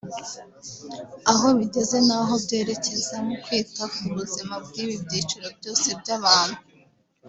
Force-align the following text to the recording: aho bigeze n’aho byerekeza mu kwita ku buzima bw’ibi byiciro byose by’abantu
aho 1.31 1.47
bigeze 1.57 1.97
n’aho 2.07 2.33
byerekeza 2.43 3.15
mu 3.27 3.35
kwita 3.43 3.83
ku 3.95 4.03
buzima 4.15 4.55
bw’ibi 4.65 4.95
byiciro 5.03 5.47
byose 5.57 5.87
by’abantu 5.99 6.59